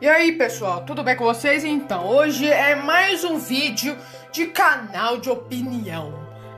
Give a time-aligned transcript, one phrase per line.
[0.00, 1.64] E aí pessoal, tudo bem com vocês?
[1.64, 3.96] Então, hoje é mais um vídeo
[4.32, 6.12] de canal de opinião.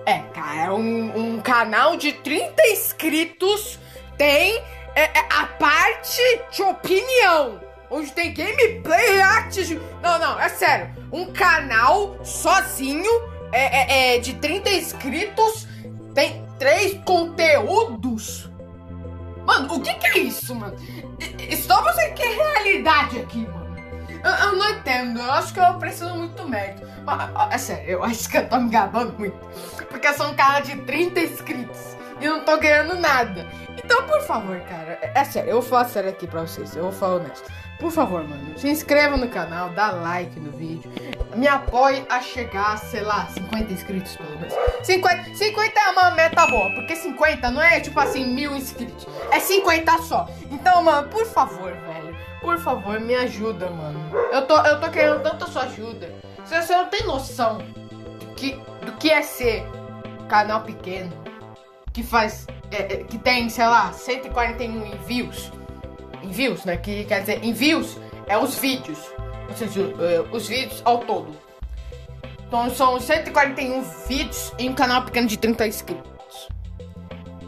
[0.06, 3.78] É, cara, é um, um canal de 30 inscritos
[4.16, 4.56] tem
[4.94, 7.60] é, é, a parte de opinião.
[7.90, 9.70] Onde tem gameplay, reacts.
[10.02, 10.90] Não, não, é sério.
[11.12, 13.10] Um canal sozinho
[13.52, 15.68] é, é, é de 30 inscritos
[16.14, 18.50] tem três conteúdos.
[19.44, 20.74] Mano, o que, que é isso, mano?
[21.48, 23.76] Estamos em que realidade aqui, mano?
[24.08, 26.86] Eu, eu, não entendo, eu acho que eu preciso muito mérito.
[27.50, 29.36] É sério, eu acho que eu tô me gabando muito.
[29.88, 33.46] Porque eu sou um cara de 30 inscritos e não tô ganhando nada.
[33.76, 37.16] Então, por favor, cara, é, sério, eu falar sério aqui pra vocês, eu vou falar
[37.16, 37.50] honesto.
[37.78, 40.90] Por favor, mano, se inscreva no canal, dá like no vídeo,
[41.34, 44.54] me apoie a chegar, sei lá, 50 inscritos pelo menos.
[44.82, 49.38] 50, 50 é uma meta boa, porque 50 não é tipo assim, mil inscritos, é
[49.38, 50.26] 50 só.
[50.50, 54.00] Então, mano, por favor, velho, por favor, me ajuda, mano.
[54.32, 56.10] Eu tô, eu tô querendo tanta sua ajuda.
[56.44, 58.52] Você, você não tem noção do que,
[58.86, 59.66] do que é ser
[60.28, 61.12] canal pequeno,
[61.96, 65.50] que faz, é, é que tem, sei lá, 141 envios
[66.22, 66.76] envios, né?
[66.76, 68.98] Que quer dizer, envios é os vídeos.
[69.48, 71.34] Ou seja, uh, os vídeos ao todo.
[72.46, 76.48] Então são 141 vídeos em um canal pequeno de 30 inscritos.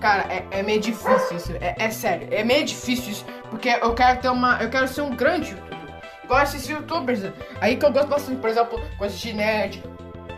[0.01, 1.53] Cara, é, é meio difícil isso.
[1.61, 3.27] É, é, sério, é meio difícil isso.
[3.51, 4.63] Porque eu quero ter uma.
[4.63, 6.01] Eu quero ser um grande youtuber.
[6.25, 7.21] Igual esses youtubers.
[7.61, 9.83] Aí que eu gosto bastante, por exemplo, coisas de nerd,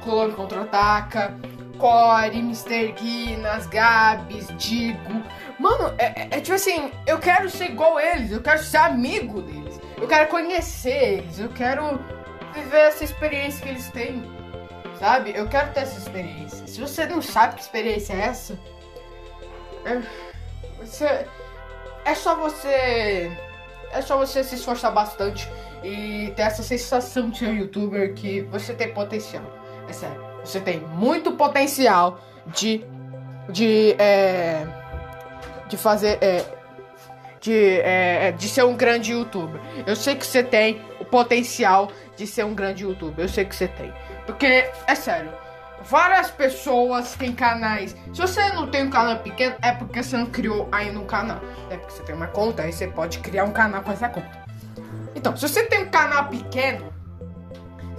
[0.02, 1.38] Clone Contra-Ataca.
[1.80, 2.92] Core, Mr.
[2.92, 5.22] Guinness, Gabs, Digo.
[5.58, 9.42] Mano, é, é, é, tipo assim, eu quero ser igual eles, eu quero ser amigo
[9.42, 11.98] deles, eu quero conhecer eles, eu quero
[12.54, 14.22] viver essa experiência que eles têm,
[14.98, 15.32] sabe?
[15.34, 16.66] Eu quero ter essa experiência.
[16.66, 18.58] Se você não sabe que experiência é essa,
[19.84, 20.00] é,
[20.78, 21.26] você,
[22.04, 23.30] é só você.
[23.92, 25.50] É só você se esforçar bastante
[25.82, 29.42] e ter essa sensação de ser um youtuber que você tem potencial.
[29.88, 30.29] É sério.
[30.44, 32.84] Você tem muito potencial de.
[33.48, 33.94] de.
[33.98, 34.66] É,
[35.68, 36.18] de fazer.
[36.20, 36.44] É,
[37.40, 39.60] de, é, é, de ser um grande youtuber.
[39.86, 43.24] Eu sei que você tem o potencial de ser um grande youtuber.
[43.24, 43.92] Eu sei que você tem.
[44.26, 45.32] Porque, é sério,
[45.82, 47.96] várias pessoas têm canais.
[48.12, 51.40] Se você não tem um canal pequeno, é porque você não criou ainda um canal.
[51.70, 54.44] É porque você tem uma conta, aí você pode criar um canal com essa conta.
[55.14, 56.92] Então, se você tem um canal pequeno,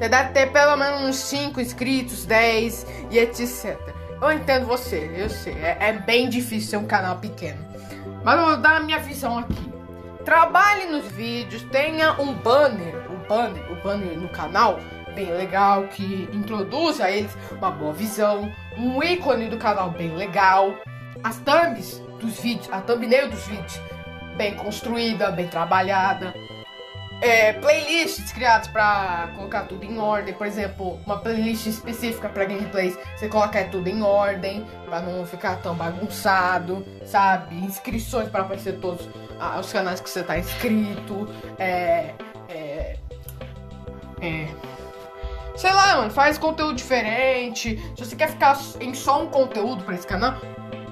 [0.02, 3.78] você deve ter pelo menos uns 5 inscritos, 10 e etc.
[4.20, 5.54] Eu entendo você, eu sei.
[5.54, 7.64] É, é bem difícil ser um canal pequeno.
[8.24, 9.72] Mas eu vou dar a minha visão aqui.
[10.26, 14.80] Trabalhe nos vídeos, tenha um banner, um banner, o um banner no canal
[15.14, 20.74] bem legal que introduza eles uma boa visão, um ícone do canal bem legal,
[21.22, 23.80] as thumbs dos vídeos, a thumbnail dos vídeos
[24.38, 26.34] bem construída, bem trabalhada
[27.22, 30.34] é, playlists criadas para colocar tudo em ordem.
[30.34, 35.58] Por exemplo, uma playlist específica para gameplays, você coloca tudo em ordem para não ficar
[35.58, 37.56] tão bagunçado, sabe?
[37.56, 39.08] Inscrições para aparecer todos
[39.60, 41.30] os canais que você tá inscrito.
[41.60, 42.16] É,
[42.50, 42.98] é,
[44.20, 44.48] é,
[45.56, 47.78] sei lá, mano, faz conteúdo diferente.
[47.96, 50.36] Se você quer ficar em só um conteúdo para esse canal,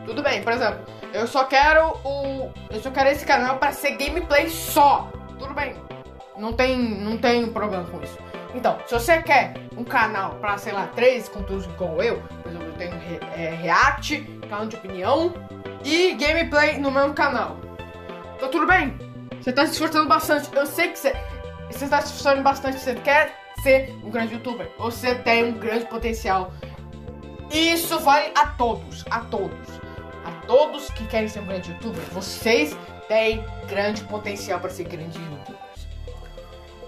[0.06, 0.44] tudo bem.
[0.44, 0.79] Por exemplo,
[1.12, 5.12] eu só quero o, eu só quero esse canal para ser gameplay só.
[5.39, 5.88] Tudo bem
[6.39, 8.17] não tem, não tem problema com isso.
[8.55, 12.67] Então, se você quer um canal para, sei lá, três conteúdos como eu, por exemplo,
[12.67, 12.95] eu tenho
[13.35, 15.33] é, React, canal de opinião
[15.83, 17.57] e gameplay no mesmo canal.
[18.39, 18.97] Tá tudo bem?
[19.39, 20.50] Você tá se esforçando bastante.
[20.55, 21.13] Eu sei que você,
[21.69, 22.79] você tá se esforçando bastante.
[22.79, 24.69] Você quer ser um grande youtuber.
[24.79, 26.51] Você tem um grande potencial.
[27.51, 29.06] Isso vale a todos.
[29.11, 29.67] A todos.
[30.25, 32.01] A todos que querem ser um grande youtuber.
[32.11, 32.75] Vocês
[33.07, 35.69] têm grande potencial para ser grande youtuber.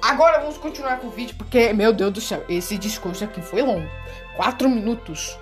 [0.01, 3.61] Agora vamos continuar com o vídeo, porque, meu Deus do céu, esse discurso aqui foi
[3.61, 3.87] longo.
[4.35, 5.37] Quatro minutos.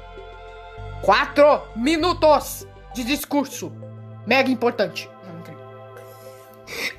[1.01, 3.71] Quatro minutos de discurso.
[4.27, 5.09] Mega importante.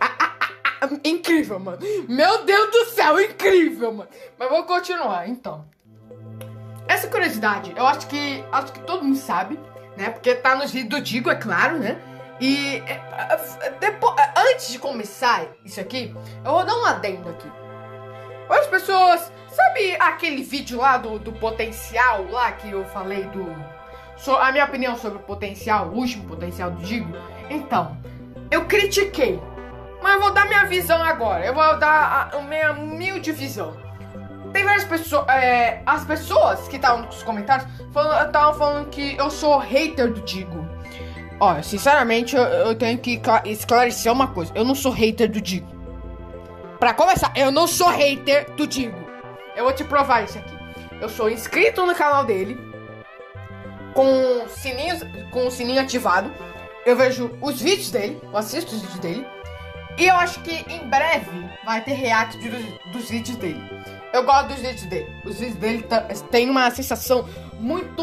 [0.00, 0.36] Ah, ah,
[0.80, 1.78] ah, incrível, mano.
[2.08, 4.10] Meu Deus do céu, incrível, mano.
[4.38, 5.64] Mas vou continuar, então.
[6.88, 9.60] Essa curiosidade, eu acho que acho que todo mundo sabe,
[9.96, 10.10] né?
[10.10, 12.00] Porque tá nos vídeos do Digo, é claro, né?
[12.40, 17.28] E é, é, depois, é, antes de começar isso aqui, eu vou dar um adendo
[17.28, 17.50] aqui.
[18.48, 23.46] As pessoas, sabe aquele vídeo lá do, do potencial lá que eu falei do.
[24.16, 27.12] So, a minha opinião sobre o potencial, o último potencial do Digo?
[27.48, 27.96] Então,
[28.50, 29.40] eu critiquei.
[30.02, 31.44] Mas eu vou dar minha visão agora.
[31.44, 33.76] Eu vou dar a, a minha humilde visão.
[34.52, 35.28] Tem várias pessoas.
[35.28, 40.22] É, as pessoas que estavam nos comentários estavam falando, falando que eu sou hater do
[40.22, 40.69] Digo.
[41.40, 44.52] Olha, sinceramente, eu, eu, tenho que esclarecer uma coisa.
[44.54, 45.66] Eu não sou hater do Digo.
[46.78, 48.98] pra começar, eu não sou hater do Digo.
[49.56, 50.54] Eu vou te provar isso aqui.
[51.00, 52.58] Eu sou inscrito no canal dele.
[53.94, 55.00] Com sininhos,
[55.30, 56.30] com o sininho ativado.
[56.84, 58.20] Eu vejo os vídeos dele.
[58.22, 59.26] Eu assisto os vídeos dele.
[59.96, 63.60] E eu acho que em breve vai ter react dos, dos vídeos dele.
[64.12, 65.16] Eu gosto dos vídeos dele.
[65.24, 65.86] Os vídeos dele
[66.30, 67.28] tem uma sensação
[67.60, 68.02] muito,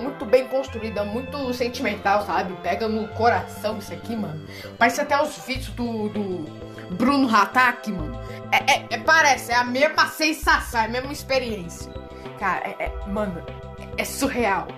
[0.00, 2.54] muito bem construída, muito sentimental, sabe?
[2.62, 4.46] Pega no coração isso aqui, mano.
[4.78, 8.20] Parece até os vídeos do, do Bruno Hatak, mano.
[8.52, 11.92] É, é, é, parece, é a mesma sensação, é a mesma experiência.
[12.38, 13.42] Cara, é, é mano,
[13.96, 14.68] é, surreal.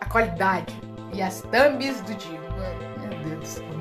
[0.00, 0.74] A qualidade
[1.12, 3.08] e as thumbs do dia, mano.
[3.08, 3.74] Meu Deus do céu.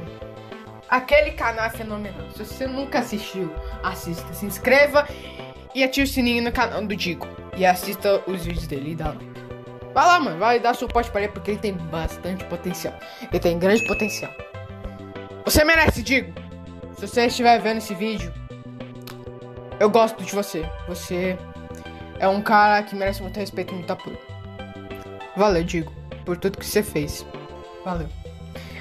[0.89, 2.29] Aquele canal é fenomenal.
[2.31, 3.51] Se você nunca assistiu,
[3.81, 4.31] assista.
[4.31, 5.07] Se inscreva
[5.75, 7.27] e ative o sininho no canal do Digo.
[7.55, 9.33] E assista os vídeos dele e dá like.
[9.93, 10.39] Vai lá, mano.
[10.39, 12.93] Vai dar suporte para ele porque ele tem bastante potencial.
[13.21, 14.31] Ele tem grande potencial.
[15.45, 16.33] Você merece, Digo.
[16.97, 18.33] Se você estiver vendo esse vídeo,
[19.79, 20.67] eu gosto de você.
[20.87, 21.37] Você
[22.19, 24.17] é um cara que merece muito respeito e muito apoio.
[25.35, 25.91] Valeu, Digo,
[26.25, 27.25] por tudo que você fez.
[27.83, 28.07] Valeu.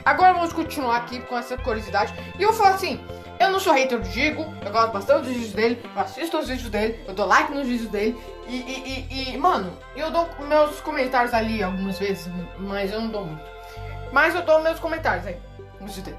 [0.05, 2.13] Agora vamos continuar aqui com essa curiosidade.
[2.39, 3.01] E eu vou falar assim:
[3.43, 6.49] eu não sou hater do Digo, eu gosto bastante dos vídeos dele, eu assisto os
[6.49, 8.17] vídeos dele, eu dou like nos vídeos dele.
[8.47, 13.09] E, e, e, e, mano, eu dou meus comentários ali algumas vezes, mas eu não
[13.09, 13.43] dou muito.
[14.13, 15.37] Mas eu dou meus comentários aí
[15.81, 16.19] nos vídeos dele.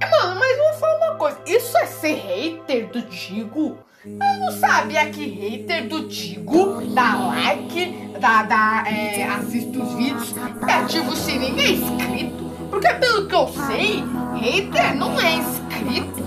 [0.00, 3.78] E, mano, mas vou falar uma coisa: isso é ser hater do Digo?
[4.04, 10.34] Eu não sabia que hater do Digo dá like, dá, dá, é, assiste os vídeos
[10.66, 12.44] e ativa o sininho é inscrito.
[12.68, 14.02] Porque pelo que eu sei,
[14.40, 16.21] hater não é inscrito.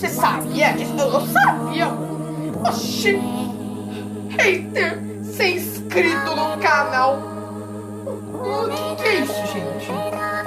[0.00, 0.74] Você sabia?
[0.78, 1.88] Eu, eu sabia.
[2.66, 3.20] Oxi.
[4.30, 7.18] Hater ser inscrito no canal.
[8.32, 9.90] O que, que é isso, gente?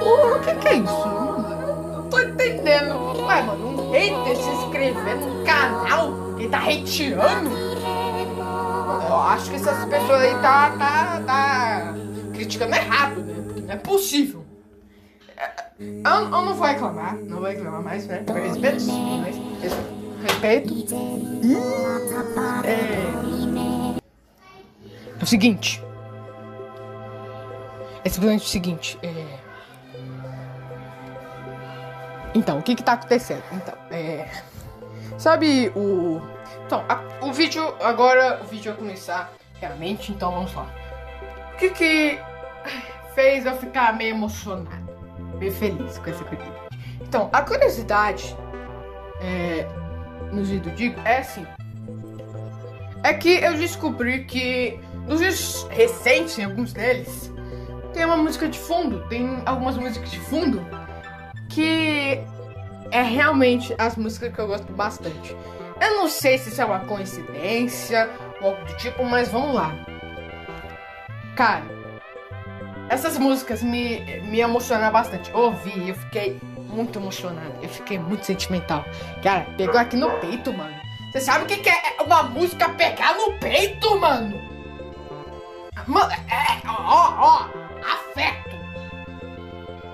[0.02, 1.06] O que, que é isso?
[1.06, 3.24] Não tô entendendo.
[3.26, 7.50] Ué, mano, um hater se inscrever no canal que tá hateando?
[9.08, 11.94] Eu acho que essas pessoas aí tá, tá, tá
[12.32, 13.74] criticando errado, né?
[13.74, 14.43] É possível.
[15.78, 18.22] Eu, eu, não vou reclamar, não vou reclamar mais, né?
[18.24, 18.84] Por respeito,
[19.20, 19.36] mas
[20.22, 20.74] respeito.
[22.64, 22.70] É,
[25.20, 25.82] é o seguinte.
[28.04, 28.98] É simplesmente o seguinte.
[29.02, 29.38] É...
[32.34, 33.42] Então, o que que tá acontecendo?
[33.52, 34.28] Então, é...
[35.18, 36.20] Sabe o...
[36.66, 37.74] Então, a, o vídeo...
[37.80, 40.66] Agora o vídeo vai começar realmente, então vamos lá.
[41.54, 42.20] O que que
[43.14, 44.83] fez eu ficar meio emocionado,
[45.38, 46.78] meio feliz com essa curiosidade.
[47.00, 48.36] Então, a curiosidade
[49.20, 49.66] é,
[50.32, 51.46] no vídeo digo é assim.
[53.02, 57.32] É que eu descobri que nos vídeos recentes, em alguns deles,
[57.92, 60.66] tem uma música de fundo, tem algumas músicas de fundo
[61.48, 62.20] que
[62.90, 65.36] é realmente as músicas que eu gosto bastante.
[65.80, 68.10] Eu não sei se isso é uma coincidência
[68.40, 69.72] ou algo do tipo, mas vamos lá.
[71.36, 71.64] Cara,
[72.88, 75.32] essas músicas me, me emocionaram bastante.
[75.32, 77.54] ouvi, eu fiquei muito emocionado.
[77.62, 78.84] Eu fiquei muito sentimental.
[79.22, 80.74] Cara, pegou aqui no peito, mano.
[81.12, 84.36] Você sabe o que, que é uma música pegar no peito, mano?
[85.86, 86.66] Mano, é.
[86.66, 87.48] Ó, ó,
[87.80, 88.56] afeto.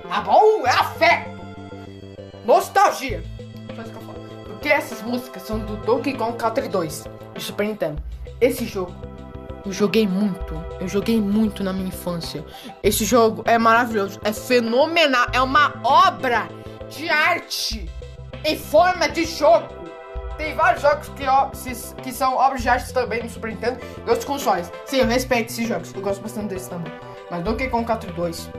[0.08, 0.66] Tá bom?
[0.66, 1.40] É afeto.
[2.44, 3.22] Nostalgia.
[3.68, 4.10] Eu.
[4.44, 7.04] Porque essas músicas são do Donkey Kong Country 2
[7.34, 8.02] de Super Nintendo.
[8.40, 8.92] Esse jogo
[9.64, 10.54] eu joguei muito.
[10.80, 12.44] Eu joguei muito na minha infância.
[12.82, 14.18] Esse jogo é maravilhoso.
[14.24, 15.26] É fenomenal.
[15.32, 16.48] É uma obra
[16.88, 17.90] de arte
[18.44, 19.68] em forma de jogo.
[20.36, 24.24] Tem vários jogos que, que são obras de arte também no Super Nintendo e outros
[24.24, 24.72] consoles.
[24.86, 25.92] Sim, eu respeito esses jogos.
[25.94, 26.92] Eu gosto bastante desses também.
[27.30, 28.50] Mas Donkey Kong 4 2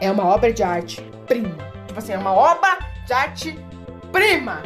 [0.00, 1.56] é uma obra de arte prima.
[1.86, 3.58] Tipo assim, é uma obra de arte
[4.12, 4.62] prima.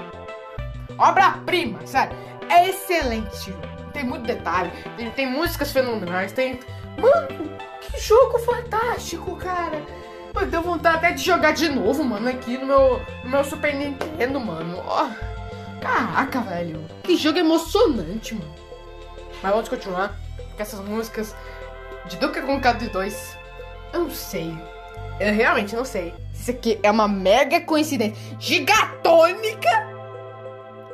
[0.99, 2.15] Obra-prima, sério.
[2.51, 3.55] É excelente
[3.93, 6.61] tem muito detalhe, tem, tem músicas fenomenais, tem.
[6.99, 9.83] Mano, que jogo fantástico, cara!
[10.33, 13.75] Pô, deu vontade até de jogar de novo, mano, aqui no meu, no meu Super
[13.75, 14.81] Nintendo, mano.
[14.87, 16.85] Oh, caraca, velho.
[17.03, 18.55] Que jogo emocionante, mano.
[19.43, 20.15] Mas vamos continuar.
[20.57, 21.35] Com essas músicas
[22.07, 23.37] de Duke Country 2.
[23.93, 24.55] Eu não sei.
[25.19, 26.15] Eu realmente não sei.
[26.33, 29.69] Se isso aqui é uma mega coincidência gigatônica.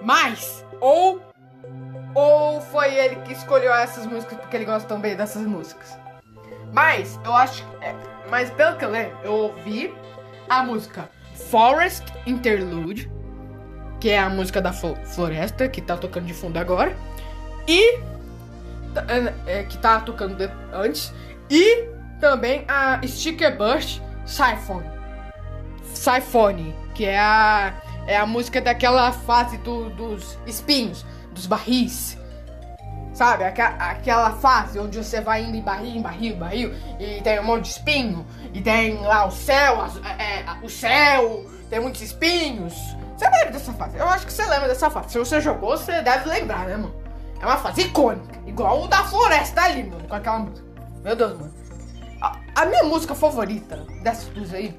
[0.01, 1.21] Mas, ou
[2.17, 5.99] ou foi ele que escolheu essas músicas porque ele gosta também dessas músicas?
[6.73, 7.85] Mas, eu acho que.
[7.85, 7.95] É,
[8.31, 9.95] mas pelo que eu lembro, eu ouvi
[10.49, 11.11] a música
[11.51, 13.11] Forest Interlude,
[14.01, 16.97] que é a música da floresta, que tá tocando de fundo agora.
[17.69, 18.01] E.
[19.47, 21.13] É, que tá tocando antes.
[21.51, 21.85] E
[22.19, 24.83] também a Sticker Burst Siphon.
[25.93, 27.75] Siphone, que é a
[28.07, 31.05] É a música daquela fase do, dos espinhos,
[31.37, 32.19] dos barris.
[33.15, 33.45] Sabe?
[33.45, 37.45] Aquela, fase onde você vai indo em barril, em barril, em barril, e tem um
[37.45, 39.83] monte de espinho, e tem lá o céu,
[40.19, 42.75] é, é, o céu, tem muitos espinhos.
[43.17, 43.97] Você lembra dessa fase?
[43.97, 45.13] Eu acho que você lembra dessa fase.
[45.13, 46.95] Se você jogou, você deve lembrar, né, mano?
[47.41, 50.67] É uma fase icônica, igual o da floresta ali, mano, com aquela música.
[51.03, 51.55] Meu Deus, mano.
[52.21, 54.79] A, a minha música favorita dessas duas aí,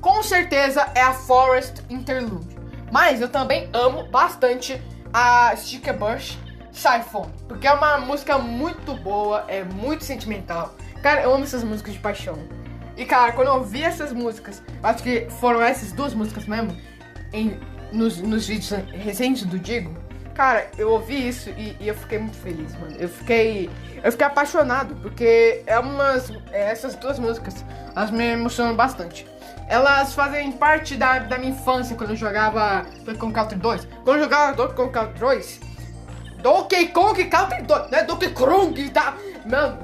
[0.00, 2.56] com certeza, é a Forest Interlude.
[2.92, 4.80] Mas eu também amo bastante
[5.12, 6.38] a Sticker Bush
[6.72, 10.74] Siphon, porque é uma música muito boa, é muito sentimental.
[11.02, 12.38] Cara, eu amo essas músicas de paixão.
[12.96, 16.76] E cara, quando eu ouvi essas músicas, acho que foram essas duas músicas mesmo,
[17.32, 17.58] em,
[17.92, 19.94] nos, nos vídeos recentes do Digo,
[20.34, 22.96] cara, eu ouvi isso e, e, eu fiquei muito feliz, mano.
[22.98, 23.70] Eu fiquei.
[24.02, 26.30] Eu fiquei apaixonado, porque é umas.
[26.50, 27.64] É, essas duas músicas,
[27.94, 29.26] elas me emocionam bastante.
[29.68, 33.88] Elas fazem parte da, da minha infância quando eu jogava Donkey Kong Country 2.
[34.04, 35.60] Quando eu jogava Donkey Kong Country 2,
[36.42, 38.02] Donkey Kong Country 2, né?
[38.04, 39.16] Donkey Kong, tá?
[39.46, 39.78] Mano,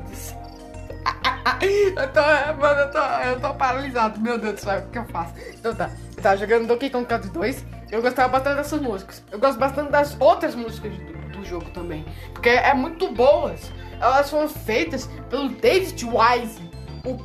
[1.61, 2.21] eu tô,
[2.61, 4.21] mano, eu tô, eu tô paralisado.
[4.21, 5.35] Meu Deus do céu, o que eu faço?
[5.55, 7.65] Então tá, eu tava jogando Donkey Kong Country 2.
[7.91, 9.23] Eu gostava bastante dessas músicas.
[9.31, 12.05] Eu gosto bastante das outras músicas do, do jogo também.
[12.33, 13.73] Porque é muito boas.
[14.01, 16.71] Elas foram feitas pelo David Wise,
[17.05, 17.17] o,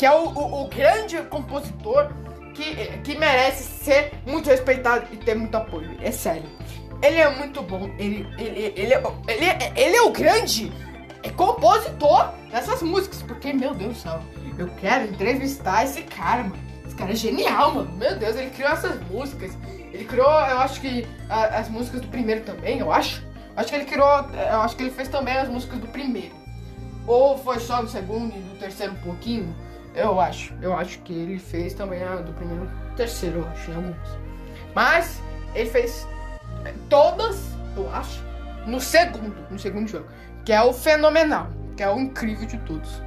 [0.00, 2.10] que é o, o, o grande compositor
[2.54, 5.94] que, que merece ser muito respeitado e ter muito apoio.
[6.00, 6.48] É sério.
[7.02, 7.84] Ele é muito bom.
[7.98, 10.72] Ele, ele, ele, é, ele, é, ele é o grande
[11.36, 13.20] compositor dessas músicas.
[13.20, 14.22] Porque, meu Deus do céu,
[14.58, 16.58] eu quero entrevistar esse cara, mano.
[16.86, 17.92] Esse cara é genial, mano.
[17.98, 19.52] Meu Deus, ele criou essas músicas.
[19.92, 23.22] Ele criou, eu acho que a, as músicas do primeiro também, eu acho.
[23.54, 26.34] Acho que ele criou, eu acho que ele fez também as músicas do primeiro.
[27.06, 29.54] Ou foi só no segundo e no terceiro um pouquinho.
[30.00, 30.54] Eu acho.
[30.62, 34.18] Eu acho que ele fez também a do primeiro terceiro, eu acho, em algumas.
[34.74, 35.22] Mas
[35.54, 36.06] ele fez
[36.88, 38.22] todas, eu acho,
[38.66, 40.06] no segundo, no segundo jogo,
[40.44, 43.02] que é o fenomenal, que é o incrível de todos.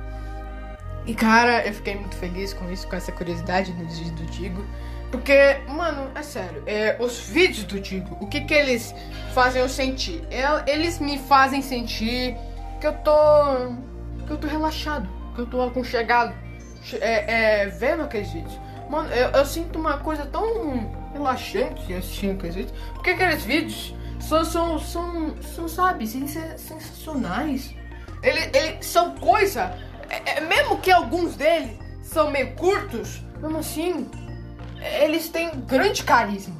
[1.06, 4.66] E cara, eu fiquei muito feliz com isso, com essa curiosidade no vídeo do Digo.
[5.12, 8.96] Porque, mano, é sério, é, os vídeos do Digo, o que que eles
[9.34, 10.24] fazem eu sentir?
[10.66, 12.36] Eles me fazem sentir
[12.80, 13.12] que eu tô.
[14.26, 16.34] que eu tô relaxado, que eu tô aconchegado,
[17.00, 18.60] é, é, vendo aqueles vídeos.
[18.90, 22.78] Mano, eu, eu sinto uma coisa tão relaxante assistindo aqueles vídeos.
[22.94, 27.74] Porque aqueles vídeos são, são, são, são sabe, sensacionais.
[28.22, 29.78] Eles, eles são coisa.
[30.10, 34.10] É, é, mesmo que alguns deles são meio curtos, mesmo assim,
[35.02, 36.56] eles têm grande carisma.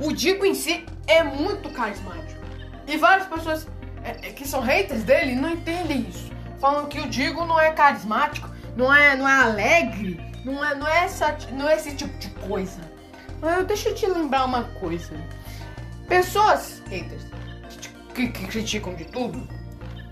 [0.00, 2.40] O Digo em si é muito carismático.
[2.86, 3.66] E várias pessoas
[4.02, 6.30] é, é que são haters dele não entendem isso.
[6.58, 8.49] Falam que o Digo não é carismático,
[8.80, 12.30] não é, não é alegre, não é, não, é essa, não é esse tipo de
[12.48, 12.80] coisa.
[13.42, 15.14] Mas deixa eu te lembrar uma coisa.
[16.08, 17.26] Pessoas haters
[18.14, 19.46] que, que criticam de tudo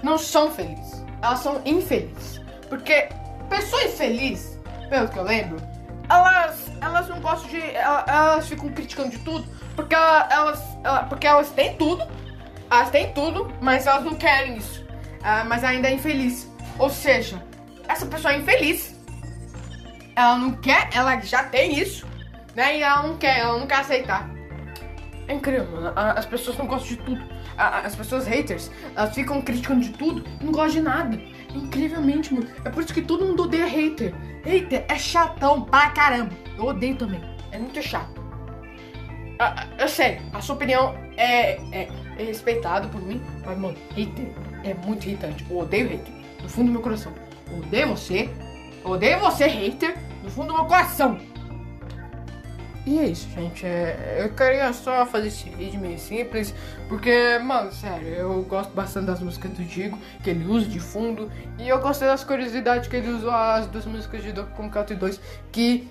[0.02, 1.02] não são felizes.
[1.22, 2.42] Elas são infelizes.
[2.68, 3.08] Porque
[3.48, 4.58] pessoa infeliz,
[4.90, 5.56] pelo que eu lembro,
[6.10, 7.74] elas, elas não gostam de.
[7.74, 12.06] Elas, elas ficam criticando de tudo porque elas, elas, porque elas têm tudo.
[12.70, 14.82] Elas têm tudo, mas elas não querem isso.
[14.82, 16.50] Uh, mas ainda é infeliz.
[16.78, 17.42] Ou seja,
[17.88, 18.94] essa pessoa é infeliz.
[20.14, 22.06] Ela não quer, ela já tem isso
[22.58, 22.78] né?
[22.78, 24.28] E ela não quer, ela não quer aceitar.
[25.28, 25.92] É incrível, mano.
[25.94, 27.22] As pessoas não gostam de tudo.
[27.56, 31.20] As pessoas haters, elas ficam criticando de tudo não gostam de nada.
[31.54, 32.48] Incrivelmente, mano.
[32.64, 34.12] É por isso que todo mundo odeia hater.
[34.44, 36.32] Hater é chatão pra caramba.
[36.56, 37.20] Eu odeio também.
[37.52, 38.18] É muito chato.
[39.78, 44.32] Eu sei, a sua opinião é, é, é respeitada por mim, mas, mano, hater
[44.64, 45.46] é muito irritante.
[45.48, 46.12] Eu odeio hater.
[46.42, 47.12] No fundo do meu coração.
[47.56, 48.28] Odeio você.
[48.84, 49.96] Odeio você, hater.
[50.22, 51.18] No fundo do meu coração.
[52.88, 53.66] E é isso, gente.
[53.66, 56.54] É, eu queria só fazer esse vídeo meio simples,
[56.88, 61.30] porque, mano, sério, eu gosto bastante das músicas do Digo, que ele usa de fundo,
[61.58, 64.96] e eu gostei das curiosidades que ele usou as duas músicas de Donkey Kong Country
[64.96, 65.20] 2,
[65.52, 65.86] que,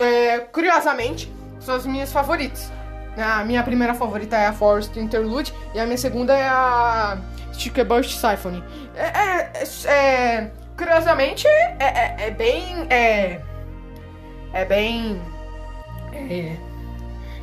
[0.00, 2.68] é, curiosamente, são as minhas favoritas.
[3.16, 7.16] A minha primeira favorita é a Forest Interlude, e a minha segunda é a
[7.52, 8.64] Sticker Burst Symphony.
[8.96, 12.86] É, é, é curiosamente, é, é, é bem.
[12.88, 13.40] É,
[14.54, 15.20] é bem
[16.12, 16.56] é.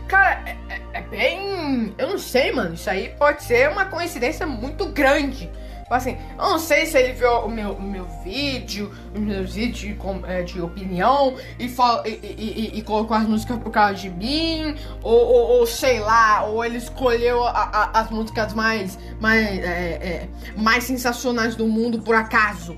[0.07, 1.93] Cara, é, é, é, bem.
[1.97, 2.73] Eu não sei, mano.
[2.73, 5.49] Isso aí pode ser uma coincidência muito grande.
[5.81, 9.53] Tipo assim, eu não sei se ele viu o meu, o meu vídeo, os meus
[9.53, 14.09] vídeos de, é, de opinião e, e, e, e, colocou as músicas por causa de
[14.09, 19.59] mim, ou, ou, ou sei lá, ou ele escolheu a, a, as músicas mais, mais,
[19.59, 22.75] é, é, mais sensacionais do mundo por acaso,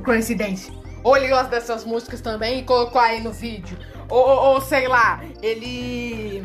[0.00, 0.72] coincidência.
[1.04, 3.76] Ou ele gosta dessas músicas também e colocou aí no vídeo.
[4.08, 6.44] Ou, ou, ou sei lá, ele.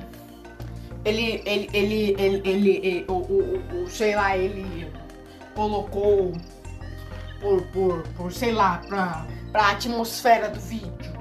[1.05, 4.91] ele, ele, ele, ele, ele, ele o, o, o, sei lá, ele
[5.53, 6.33] colocou
[7.39, 11.17] por, por, por sei lá, pra, pra atmosfera do vídeo.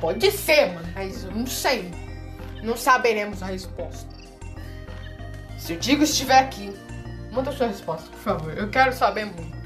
[0.00, 1.90] Pode ser, mano, mas eu não sei.
[2.62, 4.08] Não saberemos a resposta.
[5.58, 6.74] Se o Digo estiver aqui,
[7.32, 8.56] manda sua resposta, por favor.
[8.56, 9.59] Eu quero saber muito.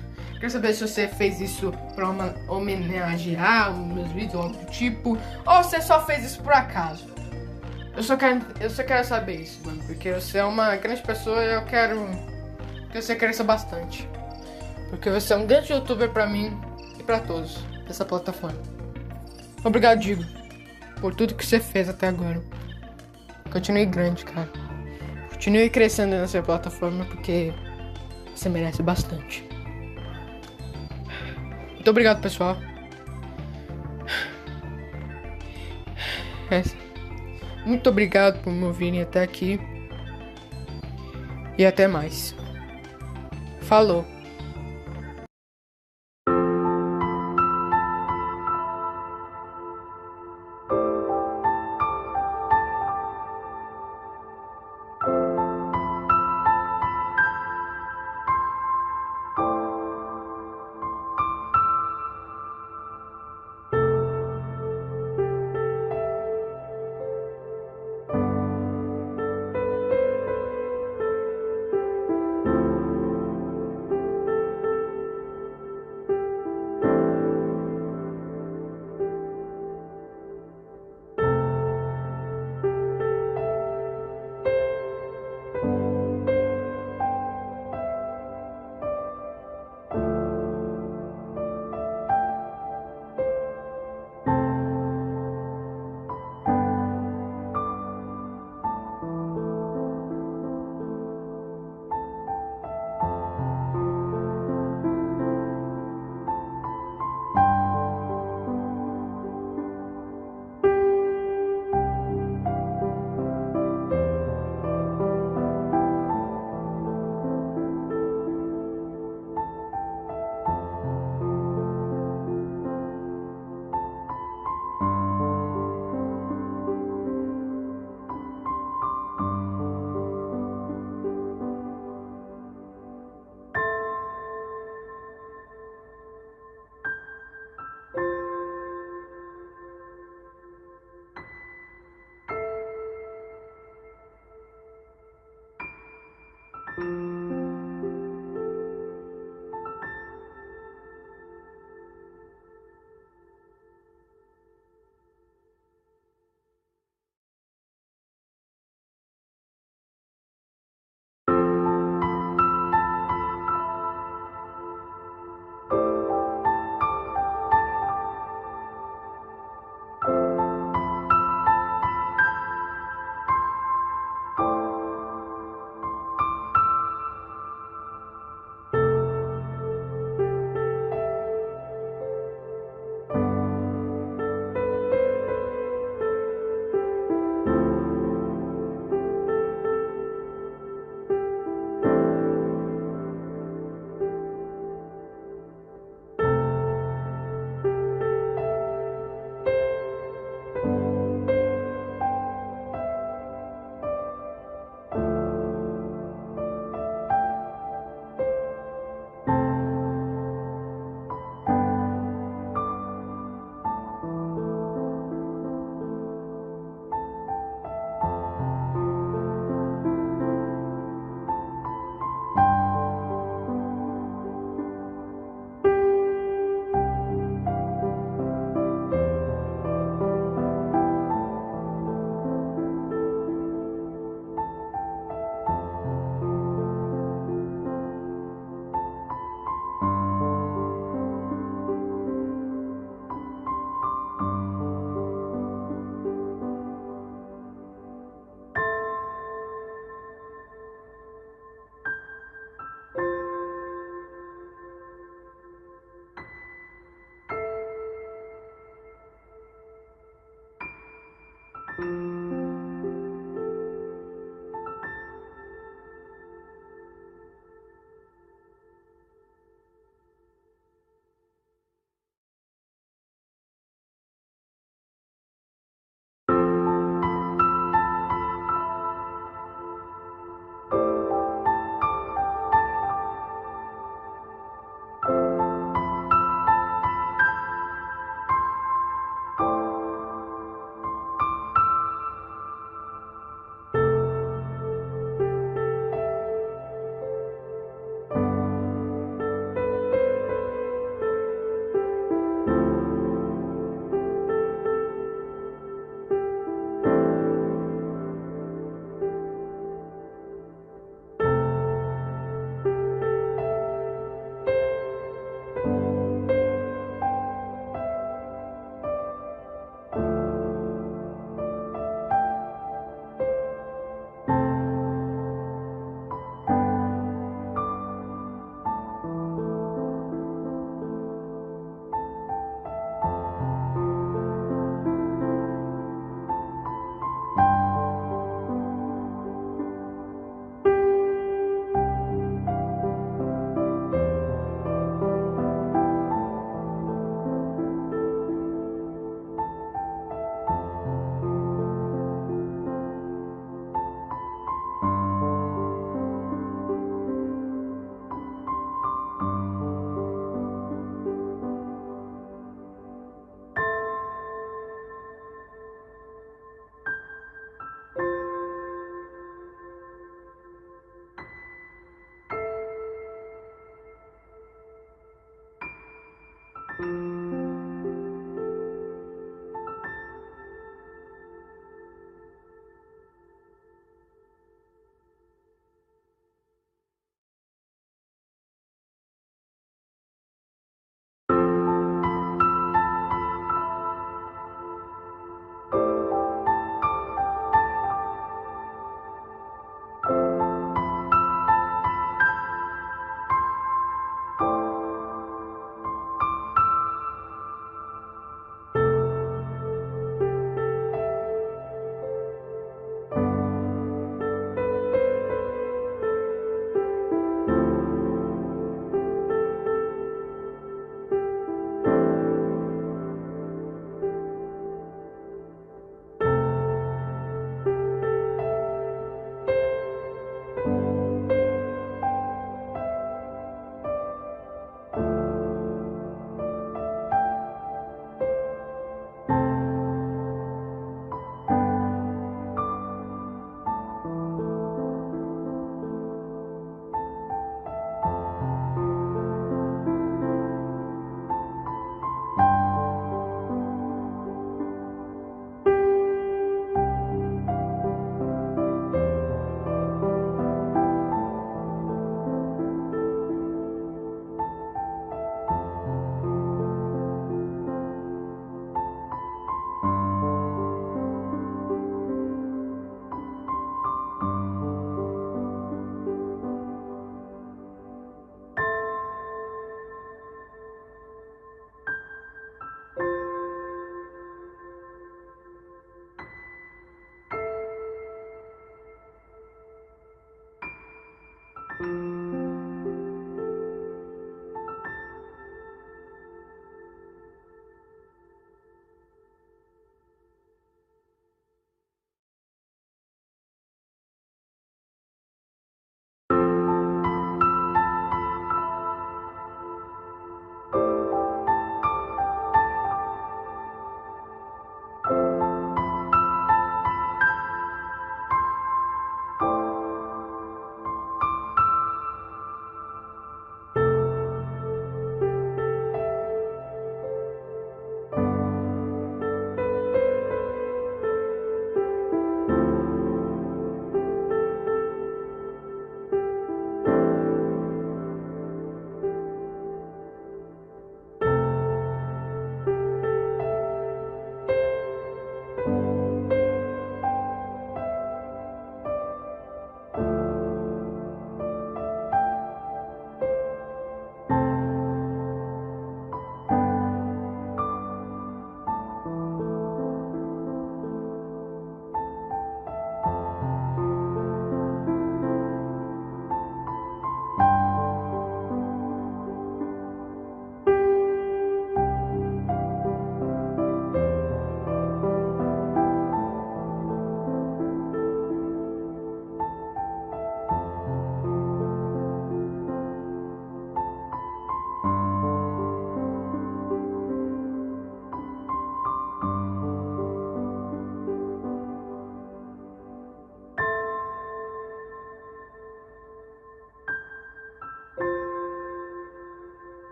[0.44, 2.06] Quero saber se você fez isso pra
[2.48, 5.18] homenagear os meus vídeos ou algo do tipo.
[5.46, 7.06] Ou você só fez isso por acaso.
[7.96, 9.82] Eu só quero, eu só quero saber isso, mano.
[9.86, 12.06] Porque você é uma grande pessoa e eu quero
[12.92, 14.06] que você cresça bastante.
[14.90, 16.54] Porque você é um grande youtuber pra mim
[16.98, 18.60] e pra todos dessa plataforma.
[19.64, 20.26] Obrigado, Digo,
[21.00, 22.42] por tudo que você fez até agora.
[23.50, 24.50] Continue grande, cara.
[25.30, 27.50] Continue crescendo nessa plataforma porque
[28.34, 29.53] você merece bastante.
[31.84, 32.56] Muito obrigado, pessoal.
[36.50, 36.62] É.
[37.66, 39.60] Muito obrigado por me ouvirem até aqui.
[41.58, 42.34] E até mais.
[43.60, 44.13] Falou.